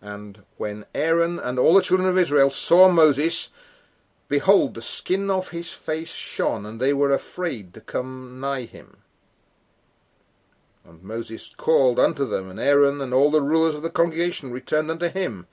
And 0.00 0.44
when 0.56 0.86
Aaron 0.94 1.38
and 1.38 1.58
all 1.58 1.74
the 1.74 1.82
children 1.82 2.08
of 2.08 2.18
Israel 2.18 2.50
saw 2.50 2.88
Moses, 2.88 3.50
behold, 4.28 4.74
the 4.74 4.82
skin 4.82 5.30
of 5.30 5.50
his 5.50 5.72
face 5.72 6.14
shone, 6.14 6.64
and 6.64 6.80
they 6.80 6.94
were 6.94 7.12
afraid 7.12 7.74
to 7.74 7.80
come 7.80 8.40
nigh 8.40 8.64
him. 8.64 8.98
And 10.84 11.02
Moses 11.02 11.54
called 11.54 11.98
unto 11.98 12.24
them, 12.24 12.48
and 12.48 12.58
Aaron 12.58 13.00
and 13.00 13.12
all 13.12 13.30
the 13.30 13.42
rulers 13.42 13.74
of 13.74 13.82
the 13.82 13.90
congregation 13.90 14.50
returned 14.50 14.90
unto 14.90 15.08
him, 15.08 15.46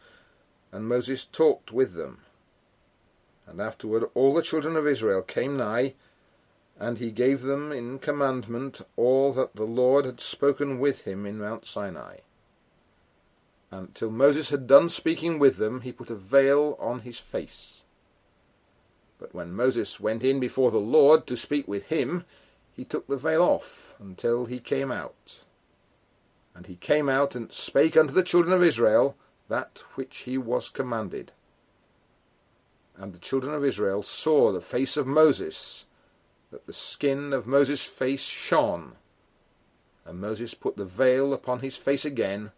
and 0.72 0.88
Moses 0.88 1.26
talked 1.26 1.72
with 1.72 1.94
them. 1.94 2.20
And 3.46 3.62
afterward 3.62 4.06
all 4.14 4.34
the 4.34 4.42
children 4.42 4.76
of 4.78 4.88
Israel 4.88 5.22
came 5.22 5.58
nigh, 5.58 5.96
and 6.80 6.98
he 7.00 7.12
gave 7.12 7.42
them 7.42 7.72
in 7.72 8.00
commandment 8.00 8.82
all 8.96 9.34
that 9.34 9.56
the 9.56 9.64
Lord 9.64 10.06
had 10.06 10.22
spoken 10.22 10.80
with 10.80 11.08
him 11.08 11.26
in 11.26 11.40
Mount 11.40 11.66
Sinai. 11.66 12.18
And 13.72 13.94
till 13.96 14.12
Moses 14.12 14.50
had 14.50 14.68
done 14.68 14.90
speaking 14.90 15.40
with 15.40 15.58
them, 15.58 15.82
he 15.82 15.92
put 15.92 16.10
a 16.10 16.16
veil 16.16 16.78
on 16.80 17.02
his 17.02 17.20
face. 17.20 17.84
But 19.20 19.34
when 19.34 19.54
Moses 19.54 20.00
went 20.00 20.24
in 20.24 20.40
before 20.40 20.72
the 20.72 20.78
Lord 20.78 21.26
to 21.28 21.36
speak 21.36 21.68
with 21.68 21.88
him, 21.88 22.24
he 22.72 22.86
took 22.86 23.08
the 23.08 23.18
veil 23.18 23.42
off 23.42 23.96
until 24.00 24.46
he 24.46 24.60
came 24.60 24.92
out. 24.92 25.40
And 26.54 26.68
he 26.68 26.76
came 26.76 27.10
out 27.10 27.36
and 27.36 27.52
spake 27.52 27.98
unto 27.98 28.14
the 28.14 28.24
children 28.24 28.54
of 28.54 28.64
Israel 28.64 29.18
that 29.50 29.84
which 29.96 30.20
he 30.20 30.38
was 30.38 30.70
commanded. 30.70 31.32
And 32.96 33.14
the 33.14 33.20
children 33.20 33.54
of 33.54 33.66
Israel 33.66 34.04
saw 34.04 34.52
the 34.52 34.62
face 34.62 34.96
of 34.96 35.08
Moses, 35.08 35.87
that 36.52 36.66
the 36.66 36.74
skin 36.74 37.34
of 37.34 37.46
Moses' 37.48 37.86
face 37.86 38.24
shone. 38.24 38.94
And 40.06 40.20
Moses 40.20 40.54
put 40.54 40.78
the 40.78 40.86
veil 40.86 41.34
upon 41.34 41.60
his 41.60 41.76
face 41.76 42.06
again, 42.06 42.52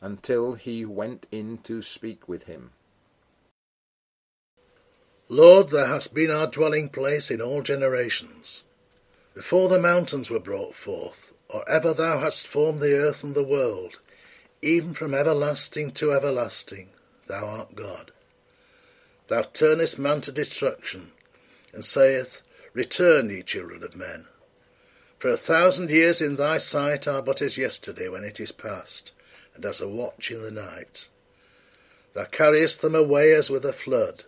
until 0.00 0.54
he 0.54 0.84
went 0.84 1.26
in 1.30 1.58
to 1.58 1.80
speak 1.80 2.28
with 2.28 2.44
him. 2.44 2.70
Lord, 5.28 5.70
thou 5.70 5.86
hast 5.86 6.12
been 6.12 6.30
our 6.30 6.48
dwelling 6.48 6.88
place 6.88 7.30
in 7.30 7.40
all 7.40 7.62
generations. 7.62 8.64
Before 9.34 9.68
the 9.68 9.78
mountains 9.78 10.28
were 10.28 10.40
brought 10.40 10.74
forth, 10.74 11.32
or 11.48 11.66
ever 11.68 11.94
thou 11.94 12.18
hadst 12.18 12.46
formed 12.46 12.80
the 12.80 12.94
earth 12.94 13.22
and 13.22 13.34
the 13.34 13.44
world, 13.44 14.00
even 14.60 14.92
from 14.92 15.14
everlasting 15.14 15.92
to 15.92 16.12
everlasting, 16.12 16.88
thou 17.28 17.46
art 17.46 17.74
God. 17.74 18.10
Thou 19.28 19.42
turnest 19.42 19.98
man 19.98 20.20
to 20.22 20.32
destruction, 20.32 21.12
and 21.72 21.84
sayest, 21.84 22.42
Return, 22.74 23.28
ye 23.28 23.42
children 23.42 23.82
of 23.82 23.96
men. 23.96 24.26
For 25.18 25.28
a 25.28 25.36
thousand 25.36 25.90
years 25.90 26.20
in 26.20 26.36
thy 26.36 26.58
sight 26.58 27.06
are 27.06 27.22
but 27.22 27.42
as 27.42 27.58
yesterday 27.58 28.08
when 28.08 28.24
it 28.24 28.40
is 28.40 28.50
past, 28.50 29.12
and 29.54 29.64
as 29.64 29.80
a 29.80 29.88
watch 29.88 30.30
in 30.30 30.42
the 30.42 30.50
night. 30.50 31.08
Thou 32.14 32.24
carriest 32.24 32.80
them 32.80 32.94
away 32.94 33.32
as 33.32 33.50
with 33.50 33.64
a 33.64 33.72
flood. 33.72 34.24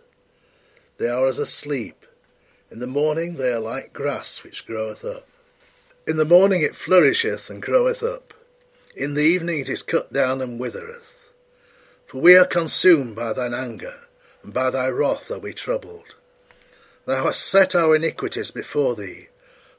They 0.97 1.09
are 1.09 1.27
as 1.27 1.39
asleep. 1.39 2.05
In 2.71 2.79
the 2.79 2.87
morning 2.87 3.35
they 3.35 3.51
are 3.51 3.59
like 3.59 3.93
grass 3.93 4.43
which 4.43 4.65
groweth 4.65 5.03
up. 5.03 5.27
In 6.07 6.17
the 6.17 6.25
morning 6.25 6.61
it 6.61 6.75
flourisheth 6.75 7.49
and 7.49 7.61
groweth 7.61 8.03
up. 8.03 8.33
In 8.95 9.15
the 9.15 9.23
evening 9.23 9.59
it 9.59 9.69
is 9.69 9.81
cut 9.81 10.13
down 10.13 10.41
and 10.41 10.59
withereth. 10.59 11.29
For 12.05 12.21
we 12.21 12.37
are 12.37 12.45
consumed 12.45 13.15
by 13.15 13.33
thine 13.33 13.53
anger, 13.53 14.07
and 14.43 14.53
by 14.53 14.69
thy 14.69 14.87
wrath 14.87 15.31
are 15.31 15.39
we 15.39 15.53
troubled. 15.53 16.15
Thou 17.05 17.25
hast 17.25 17.45
set 17.45 17.75
our 17.75 17.95
iniquities 17.95 18.49
before 18.49 18.95
thee, 18.95 19.27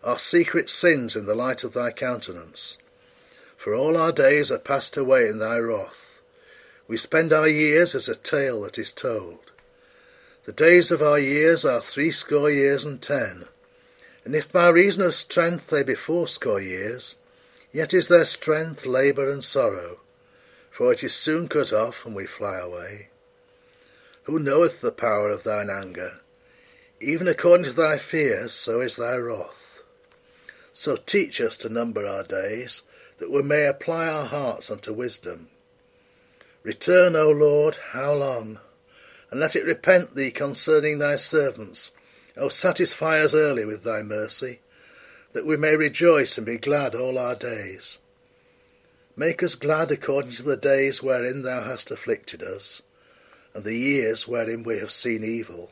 our 0.05 0.19
secret 0.19 0.71
sins 0.71 1.17
in 1.17 1.27
the 1.27 1.35
light 1.35 1.65
of 1.65 1.73
thy 1.73 1.91
countenance. 1.91 2.79
For 3.57 3.75
all 3.75 3.97
our 3.97 4.13
days 4.13 4.53
are 4.53 4.61
passed 4.61 4.97
away 4.97 5.27
in 5.27 5.39
thy 5.39 5.59
wrath. 5.59 6.21
We 6.87 6.97
spend 6.97 7.33
our 7.33 7.49
years 7.49 7.97
as 7.97 8.09
a 8.09 8.15
tale 8.15 8.63
that 8.63 8.79
is 8.79 8.93
told. 8.93 9.41
The 10.45 10.53
days 10.53 10.93
of 10.93 11.03
our 11.03 11.19
years 11.19 11.65
are 11.65 11.81
threescore 11.81 12.51
years 12.51 12.85
and 12.85 13.03
ten. 13.03 13.47
And 14.25 14.37
if 14.37 14.53
by 14.53 14.69
reason 14.69 15.03
of 15.03 15.17
strength 15.17 15.67
they 15.67 15.83
be 15.83 15.97
fourscore 15.97 16.61
years, 16.61 17.17
yet 17.73 17.93
is 17.93 18.07
their 18.07 18.25
strength 18.25 18.87
labour 18.87 19.29
and 19.29 19.43
sorrow, 19.43 19.99
for 20.71 20.93
it 20.93 21.03
is 21.03 21.15
soon 21.15 21.49
cut 21.49 21.73
off, 21.73 22.07
and 22.07 22.15
we 22.15 22.27
fly 22.27 22.59
away. 22.59 23.09
Who 24.25 24.39
knoweth 24.39 24.81
the 24.81 24.93
power 24.93 25.31
of 25.31 25.43
thine 25.43 25.71
anger? 25.71 26.21
Even 27.07 27.29
according 27.29 27.67
to 27.67 27.73
thy 27.73 27.99
fears, 27.99 28.53
so 28.53 28.81
is 28.81 28.97
thy 28.97 29.17
wrath. 29.17 29.81
So 30.73 30.97
teach 30.97 31.41
us 31.41 31.57
to 31.59 31.69
number 31.69 32.05
our 32.05 32.25
days, 32.25 32.83
that 33.19 33.31
we 33.31 33.43
may 33.43 33.67
apply 33.67 34.09
our 34.09 34.27
hearts 34.27 34.73
unto 34.73 34.93
wisdom. 34.93 35.47
Return, 36.65 37.15
O 37.15 37.31
Lord, 37.31 37.79
how 37.93 38.13
long? 38.13 38.59
and 39.31 39.39
let 39.39 39.55
it 39.55 39.65
repent 39.65 40.17
thee 40.17 40.33
concerning 40.33 40.99
thy 40.99 41.15
servants. 41.15 41.93
O 42.37 42.49
satisfy 42.49 43.21
us 43.21 43.37
early 43.37 43.65
with 43.65 43.85
thy 43.85 44.03
mercy, 44.03 44.59
that 45.33 45.47
we 45.47 45.57
may 45.57 45.77
rejoice 45.77 46.37
and 46.37 46.45
be 46.45 46.59
glad 46.59 46.97
all 46.97 47.19
our 47.19 47.37
days. 47.37 47.99
Make 49.15 49.45
us 49.45 49.55
glad 49.55 49.93
according 49.93 50.33
to 50.33 50.43
the 50.43 50.57
days 50.57 51.05
wherein 51.05 51.43
thou 51.43 51.63
hast 51.63 51.93
afflicted 51.93 52.43
us, 52.43 52.83
and 53.55 53.63
the 53.63 53.77
years 53.77 54.27
wherein 54.27 54.65
we 54.65 54.81
have 54.81 54.91
seen 54.91 55.23
evil. 55.23 55.71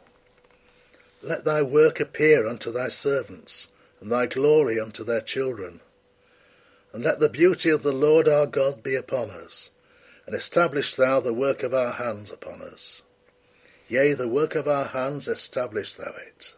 Let 1.25 1.47
thy 1.47 1.63
work 1.63 2.01
appear 2.01 2.47
unto 2.47 2.71
thy 2.71 2.89
servants, 2.89 3.73
and 3.99 4.13
thy 4.13 4.27
glory 4.27 4.79
unto 4.79 5.03
their 5.03 5.23
children. 5.23 5.81
And 6.93 7.03
let 7.03 7.19
the 7.19 7.31
beauty 7.31 7.71
of 7.71 7.83
the 7.83 7.95
Lord 7.95 8.29
our 8.29 8.47
God 8.47 8.83
be 8.83 8.95
upon 8.95 9.31
us, 9.31 9.71
and 10.27 10.37
establish 10.37 10.95
thou 10.95 11.21
the 11.21 11.33
work 11.33 11.63
of 11.63 11.73
our 11.73 11.93
hands 11.93 12.31
upon 12.31 12.61
us. 12.61 13.01
Yea, 13.89 14.13
the 14.13 14.29
work 14.29 14.55
of 14.55 14.69
our 14.69 14.85
hands 14.85 15.27
establish 15.27 15.95
thou 15.95 16.13
it. 16.27 16.55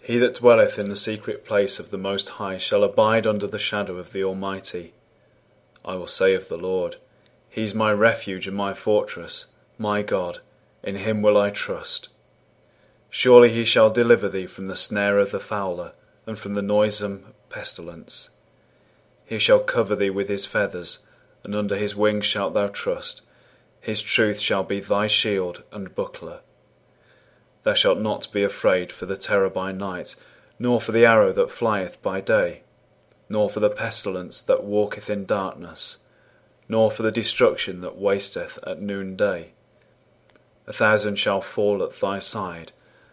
He 0.00 0.18
that 0.18 0.36
dwelleth 0.36 0.78
in 0.78 0.88
the 0.88 0.94
secret 0.94 1.44
place 1.44 1.80
of 1.80 1.90
the 1.90 1.98
Most 1.98 2.28
High 2.28 2.58
shall 2.58 2.84
abide 2.84 3.26
under 3.26 3.48
the 3.48 3.58
shadow 3.58 3.98
of 3.98 4.12
the 4.12 4.22
Almighty. 4.22 4.94
I 5.84 5.96
will 5.96 6.06
say 6.06 6.34
of 6.34 6.48
the 6.48 6.56
Lord, 6.56 6.96
He 7.50 7.64
is 7.64 7.74
my 7.74 7.90
refuge 7.90 8.46
and 8.46 8.56
my 8.56 8.72
fortress, 8.72 9.46
my 9.78 10.02
God, 10.02 10.38
in 10.84 10.94
him 10.96 11.22
will 11.22 11.36
I 11.36 11.50
trust. 11.50 12.08
Surely 13.14 13.50
he 13.50 13.62
shall 13.62 13.90
deliver 13.90 14.26
thee 14.26 14.46
from 14.46 14.68
the 14.68 14.74
snare 14.74 15.18
of 15.18 15.32
the 15.32 15.38
fowler, 15.38 15.92
and 16.26 16.38
from 16.38 16.54
the 16.54 16.62
noisome 16.62 17.34
pestilence. 17.50 18.30
He 19.26 19.38
shall 19.38 19.60
cover 19.60 19.94
thee 19.94 20.08
with 20.08 20.30
his 20.30 20.46
feathers, 20.46 21.00
and 21.44 21.54
under 21.54 21.76
his 21.76 21.94
wings 21.94 22.24
shalt 22.24 22.54
thou 22.54 22.68
trust. 22.68 23.20
His 23.82 24.00
truth 24.00 24.40
shall 24.40 24.64
be 24.64 24.80
thy 24.80 25.08
shield 25.08 25.62
and 25.70 25.94
buckler. 25.94 26.40
Thou 27.64 27.74
shalt 27.74 27.98
not 27.98 28.32
be 28.32 28.42
afraid 28.44 28.90
for 28.90 29.04
the 29.04 29.18
terror 29.18 29.50
by 29.50 29.72
night, 29.72 30.16
nor 30.58 30.80
for 30.80 30.92
the 30.92 31.04
arrow 31.04 31.34
that 31.34 31.50
flieth 31.50 32.00
by 32.00 32.22
day, 32.22 32.62
nor 33.28 33.50
for 33.50 33.60
the 33.60 33.68
pestilence 33.68 34.40
that 34.40 34.64
walketh 34.64 35.10
in 35.10 35.26
darkness, 35.26 35.98
nor 36.66 36.90
for 36.90 37.02
the 37.02 37.12
destruction 37.12 37.82
that 37.82 37.98
wasteth 37.98 38.58
at 38.66 38.80
noonday. 38.80 39.50
A 40.66 40.72
thousand 40.72 41.16
shall 41.16 41.42
fall 41.42 41.82
at 41.82 42.00
thy 42.00 42.18
side, 42.18 42.72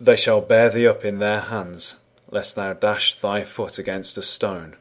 They 0.00 0.16
shall 0.16 0.40
bear 0.40 0.70
thee 0.70 0.86
up 0.86 1.04
in 1.04 1.18
their 1.18 1.40
hands, 1.40 1.96
lest 2.30 2.54
thou 2.54 2.72
dash 2.72 3.18
thy 3.18 3.42
foot 3.42 3.78
against 3.78 4.16
a 4.16 4.22
stone. 4.22 4.76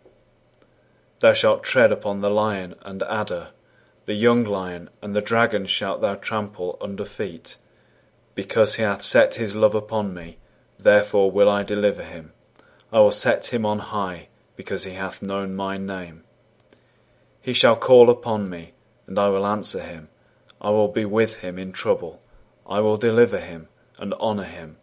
Thou 1.20 1.34
shalt 1.34 1.64
tread 1.64 1.92
upon 1.92 2.22
the 2.22 2.30
lion 2.30 2.76
and 2.84 3.02
adder, 3.04 3.50
the 4.06 4.14
young 4.14 4.46
lion 4.46 4.90
and 5.02 5.14
the 5.14 5.22
dragon 5.22 5.66
shalt 5.66 6.02
thou 6.02 6.16
trample 6.16 6.78
under 6.80 7.04
feet. 7.04 7.58
Because 8.36 8.76
he 8.76 8.84
hath 8.84 9.02
set 9.02 9.36
his 9.36 9.56
love 9.56 9.76
upon 9.76 10.14
me, 10.14 10.38
therefore 10.80 11.30
will 11.30 11.50
I 11.50 11.64
deliver 11.64 12.04
him. 12.04 12.32
I 12.94 13.00
will 13.00 13.12
set 13.12 13.48
him 13.48 13.66
on 13.66 13.80
high, 13.80 14.28
because 14.56 14.86
he 14.86 14.94
hath 14.94 15.22
known 15.22 15.56
my 15.56 15.78
name. 15.78 16.24
He 17.42 17.54
shall 17.54 17.76
call 17.76 18.10
upon 18.10 18.50
me, 18.50 18.74
and 19.08 19.18
I 19.20 19.28
will 19.30 19.46
answer 19.46 19.82
him. 19.82 20.08
I 20.62 20.70
will 20.70 20.88
be 20.88 21.06
with 21.06 21.38
him 21.38 21.58
in 21.58 21.74
trouble. 21.74 22.22
I 22.66 22.80
will 22.80 22.98
deliver 22.98 23.40
him 23.40 23.68
and 24.00 24.14
honour 24.14 24.46
him. 24.46 24.78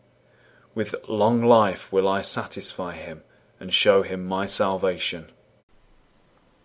With 0.74 0.94
long 1.08 1.44
life 1.44 1.92
will 1.92 2.08
I 2.08 2.22
satisfy 2.22 2.94
him, 2.94 3.22
and 3.60 3.72
show 3.72 4.02
him 4.02 4.26
my 4.26 4.46
salvation. 4.46 5.26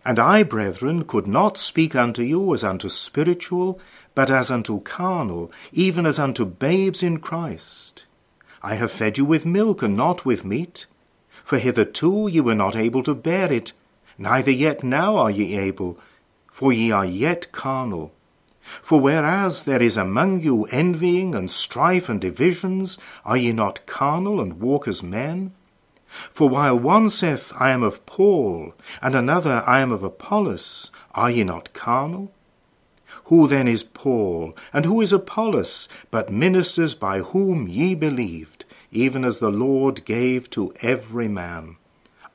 And 0.04 0.18
I, 0.18 0.42
brethren, 0.42 1.04
could 1.04 1.26
not 1.26 1.56
speak 1.56 1.94
unto 1.94 2.22
you 2.22 2.52
as 2.54 2.64
unto 2.64 2.88
spiritual, 2.88 3.78
but 4.14 4.30
as 4.30 4.50
unto 4.50 4.80
carnal, 4.80 5.52
even 5.72 6.06
as 6.06 6.18
unto 6.18 6.44
babes 6.44 7.02
in 7.02 7.18
Christ. 7.18 8.06
I 8.62 8.74
have 8.74 8.90
fed 8.90 9.18
you 9.18 9.24
with 9.24 9.46
milk, 9.46 9.82
and 9.82 9.96
not 9.96 10.24
with 10.24 10.44
meat. 10.44 10.86
For 11.44 11.58
hitherto 11.58 12.28
ye 12.28 12.40
were 12.40 12.54
not 12.54 12.76
able 12.76 13.02
to 13.04 13.14
bear 13.14 13.52
it, 13.52 13.72
neither 14.18 14.50
yet 14.50 14.82
now 14.82 15.16
are 15.16 15.30
ye 15.30 15.56
able, 15.56 15.98
for 16.50 16.72
ye 16.72 16.90
are 16.90 17.04
yet 17.04 17.52
carnal. 17.52 18.12
For 18.82 19.00
whereas 19.00 19.64
there 19.64 19.82
is 19.82 19.96
among 19.96 20.40
you 20.40 20.64
envying 20.66 21.34
and 21.34 21.50
strife 21.50 22.08
and 22.08 22.20
divisions, 22.20 22.98
are 23.24 23.36
ye 23.36 23.50
not 23.50 23.84
carnal 23.86 24.40
and 24.40 24.60
walk 24.60 24.86
as 24.86 25.02
men? 25.02 25.52
For 26.06 26.48
while 26.48 26.78
one 26.78 27.10
saith, 27.10 27.52
I 27.58 27.70
am 27.70 27.82
of 27.82 28.04
Paul, 28.06 28.74
and 29.02 29.14
another, 29.14 29.64
I 29.66 29.80
am 29.80 29.90
of 29.92 30.02
Apollos, 30.02 30.90
are 31.14 31.30
ye 31.30 31.42
not 31.42 31.72
carnal? 31.72 32.32
Who 33.24 33.46
then 33.46 33.66
is 33.66 33.82
Paul, 33.82 34.56
and 34.72 34.84
who 34.84 35.00
is 35.00 35.12
Apollos, 35.12 35.88
but 36.10 36.30
ministers 36.32 36.94
by 36.94 37.20
whom 37.20 37.66
ye 37.66 37.94
believed, 37.94 38.64
even 38.92 39.24
as 39.24 39.38
the 39.38 39.50
Lord 39.50 40.04
gave 40.04 40.48
to 40.50 40.72
every 40.80 41.28
man? 41.28 41.76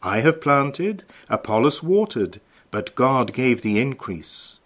I 0.01 0.19
have 0.19 0.41
planted, 0.41 1.03
Apollos 1.29 1.81
watered, 1.81 2.39
but 2.71 2.95
God 2.95 3.33
gave 3.33 3.61
the 3.61 3.79
increase. 3.79 4.59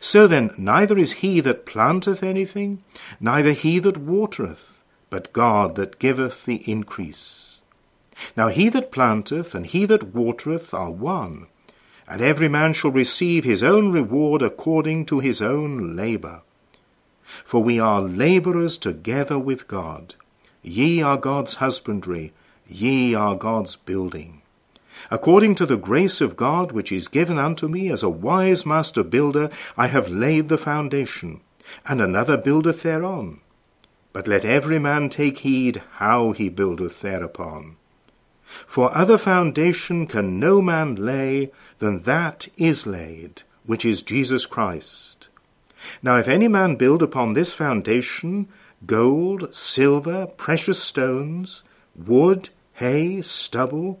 So 0.00 0.26
then, 0.26 0.50
neither 0.58 0.98
is 0.98 1.22
he 1.24 1.40
that 1.40 1.66
planteth 1.66 2.22
anything, 2.22 2.82
neither 3.20 3.52
he 3.52 3.78
that 3.78 3.96
watereth, 3.96 4.82
but 5.10 5.32
God 5.32 5.76
that 5.76 5.98
giveth 5.98 6.44
the 6.44 6.68
increase. 6.70 7.58
Now 8.36 8.48
he 8.48 8.68
that 8.70 8.90
planteth 8.90 9.54
and 9.54 9.66
he 9.66 9.84
that 9.86 10.14
watereth 10.14 10.72
are 10.72 10.90
one, 10.90 11.48
and 12.08 12.20
every 12.20 12.48
man 12.48 12.72
shall 12.72 12.90
receive 12.90 13.44
his 13.44 13.62
own 13.62 13.92
reward 13.92 14.42
according 14.42 15.06
to 15.06 15.20
his 15.20 15.42
own 15.42 15.94
labour. 15.94 16.42
For 17.44 17.62
we 17.62 17.78
are 17.78 18.00
labourers 18.00 18.78
together 18.78 19.38
with 19.38 19.68
God. 19.68 20.14
Ye 20.62 21.02
are 21.02 21.16
God's 21.16 21.54
husbandry, 21.54 22.32
ye 22.66 23.14
are 23.14 23.36
God's 23.36 23.76
building. 23.76 24.42
According 25.10 25.54
to 25.56 25.66
the 25.66 25.76
grace 25.76 26.20
of 26.20 26.36
God 26.36 26.72
which 26.72 26.90
is 26.90 27.06
given 27.08 27.38
unto 27.38 27.68
me 27.68 27.90
as 27.90 28.02
a 28.02 28.08
wise 28.08 28.66
master 28.66 29.02
builder, 29.04 29.50
I 29.76 29.86
have 29.86 30.08
laid 30.08 30.48
the 30.48 30.58
foundation, 30.58 31.40
and 31.86 32.00
another 32.00 32.36
buildeth 32.36 32.82
thereon. 32.82 33.40
But 34.12 34.26
let 34.26 34.44
every 34.44 34.78
man 34.78 35.08
take 35.08 35.38
heed 35.38 35.82
how 35.96 36.32
he 36.32 36.48
buildeth 36.48 37.02
thereupon. 37.02 37.76
For 38.66 38.96
other 38.96 39.18
foundation 39.18 40.06
can 40.06 40.40
no 40.40 40.62
man 40.62 40.94
lay 40.94 41.50
than 41.78 42.02
that 42.02 42.48
is 42.56 42.86
laid, 42.86 43.42
which 43.64 43.84
is 43.84 44.02
Jesus 44.02 44.46
Christ. 44.46 45.28
Now 46.02 46.16
if 46.16 46.26
any 46.26 46.48
man 46.48 46.76
build 46.76 47.02
upon 47.02 47.34
this 47.34 47.52
foundation 47.52 48.48
gold, 48.86 49.54
silver, 49.54 50.26
precious 50.26 50.82
stones, 50.82 51.64
wood, 51.94 52.48
hay, 52.74 53.22
stubble, 53.22 54.00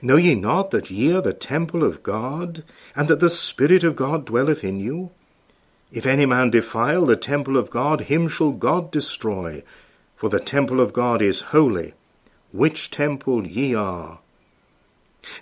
Know 0.00 0.16
ye 0.16 0.34
not 0.34 0.70
that 0.70 0.90
ye 0.90 1.12
are 1.12 1.22
the 1.22 1.32
temple 1.32 1.84
of 1.84 2.02
God, 2.02 2.64
and 2.94 3.08
that 3.08 3.20
the 3.20 3.30
Spirit 3.30 3.84
of 3.84 3.96
God 3.96 4.24
dwelleth 4.24 4.64
in 4.64 4.80
you? 4.80 5.10
If 5.92 6.06
any 6.06 6.26
man 6.26 6.50
defile 6.50 7.06
the 7.06 7.16
temple 7.16 7.56
of 7.56 7.70
God, 7.70 8.02
him 8.02 8.28
shall 8.28 8.52
God 8.52 8.90
destroy, 8.90 9.62
for 10.16 10.28
the 10.28 10.40
temple 10.40 10.80
of 10.80 10.92
God 10.92 11.22
is 11.22 11.52
holy 11.52 11.94
which 12.52 12.90
temple 12.90 13.46
ye 13.46 13.74
are. 13.74 14.20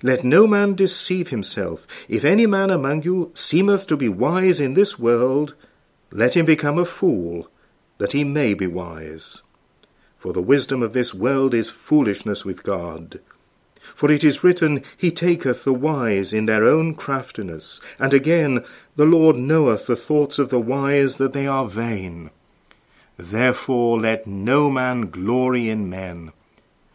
Let 0.03 0.25
no 0.25 0.47
man 0.47 0.75
deceive 0.75 1.29
himself. 1.29 1.87
If 2.09 2.25
any 2.25 2.47
man 2.47 2.71
among 2.71 3.03
you 3.03 3.31
seemeth 3.35 3.87
to 3.89 3.97
be 3.97 4.09
wise 4.09 4.59
in 4.59 4.75
this 4.75 4.99
world, 4.99 5.55
let 6.11 6.35
him 6.35 6.47
become 6.47 6.79
a 6.79 6.85
fool, 6.85 7.49
that 7.99 8.13
he 8.13 8.25
may 8.25 8.55
be 8.55 8.67
wise. 8.67 9.43
For 10.19 10.33
the 10.33 10.43
wisdom 10.43 10.83
of 10.83 10.95
this 10.95 11.13
world 11.15 11.55
is 11.55 11.69
foolishness 11.69 12.45
with 12.45 12.63
God. 12.63 13.21
For 13.95 14.11
it 14.11 14.25
is 14.25 14.43
written, 14.43 14.83
He 14.97 15.11
taketh 15.11 15.65
the 15.65 15.73
wise 15.73 16.33
in 16.33 16.47
their 16.47 16.65
own 16.65 16.95
craftiness. 16.95 17.81
And 17.99 18.15
again, 18.15 18.65
The 18.97 19.05
Lord 19.05 19.37
knoweth 19.37 19.87
the 19.87 19.97
thoughts 19.97 20.39
of 20.39 20.49
the 20.49 20.61
wise, 20.61 21.19
that 21.19 21.33
they 21.33 21.47
are 21.47 21.67
vain. 21.67 22.31
Therefore 23.17 24.01
let 24.01 24.27
no 24.27 24.71
man 24.71 25.11
glory 25.11 25.69
in 25.69 25.89
men 25.89 26.33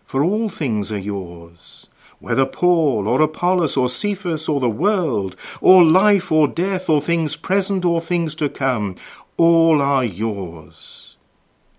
for 0.10 0.24
all 0.24 0.50
things 0.50 0.92
are 0.92 0.98
yours, 0.98 1.88
whether 2.18 2.44
Paul 2.44 3.08
or 3.08 3.22
Apollos 3.22 3.78
or 3.78 3.90
Cephas 3.90 4.50
or 4.50 4.60
the 4.60 4.68
world, 4.68 5.36
or 5.62 5.84
life 5.84 6.32
or 6.32 6.48
death 6.48 6.90
or 6.90 7.00
things 7.00 7.36
present 7.36 7.86
or 7.86 8.02
things 8.02 8.34
to 8.42 8.50
come, 8.50 8.96
all 9.38 9.84
are 9.84 10.04
yours. 10.04 11.16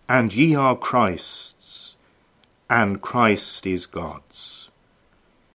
And 0.09 0.33
ye 0.33 0.55
are 0.55 0.77
Christ's, 0.77 1.97
and 2.69 3.03
Christ 3.03 3.67
is 3.67 3.87
God's. 3.87 4.60